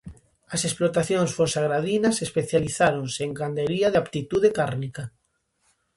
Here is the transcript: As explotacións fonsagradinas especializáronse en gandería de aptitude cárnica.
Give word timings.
As 0.53 0.61
explotacións 0.69 1.31
fonsagradinas 1.37 2.17
especializáronse 2.27 3.21
en 3.27 3.31
gandería 3.41 3.87
de 3.91 3.97
aptitude 4.03 4.49
cárnica. 4.59 5.03